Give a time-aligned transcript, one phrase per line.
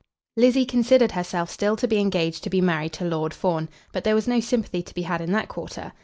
[0.35, 4.15] Lizzie considered herself still to be engaged to be married to Lord Fawn, but there
[4.15, 5.93] was no sympathy to be had in that quarter.